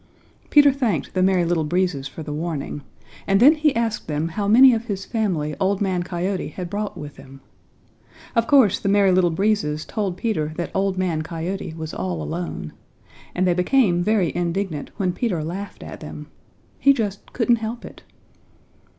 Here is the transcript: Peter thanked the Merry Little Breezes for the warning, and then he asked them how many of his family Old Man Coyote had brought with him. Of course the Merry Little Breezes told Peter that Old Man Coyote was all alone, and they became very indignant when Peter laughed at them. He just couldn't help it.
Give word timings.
Peter 0.49 0.71
thanked 0.73 1.13
the 1.13 1.21
Merry 1.21 1.45
Little 1.45 1.63
Breezes 1.63 2.07
for 2.07 2.23
the 2.23 2.33
warning, 2.33 2.81
and 3.27 3.39
then 3.39 3.53
he 3.53 3.75
asked 3.75 4.07
them 4.07 4.29
how 4.29 4.47
many 4.47 4.73
of 4.73 4.85
his 4.85 5.05
family 5.05 5.55
Old 5.59 5.79
Man 5.79 6.01
Coyote 6.01 6.47
had 6.47 6.71
brought 6.71 6.97
with 6.97 7.17
him. 7.17 7.39
Of 8.35 8.47
course 8.47 8.79
the 8.79 8.89
Merry 8.89 9.11
Little 9.11 9.29
Breezes 9.29 9.85
told 9.85 10.17
Peter 10.17 10.53
that 10.57 10.71
Old 10.73 10.97
Man 10.97 11.21
Coyote 11.21 11.75
was 11.77 11.93
all 11.93 12.23
alone, 12.23 12.73
and 13.35 13.45
they 13.45 13.53
became 13.53 14.01
very 14.01 14.35
indignant 14.35 14.89
when 14.97 15.13
Peter 15.13 15.43
laughed 15.43 15.83
at 15.83 15.99
them. 15.99 16.25
He 16.79 16.93
just 16.93 17.31
couldn't 17.31 17.57
help 17.57 17.85
it. 17.85 18.01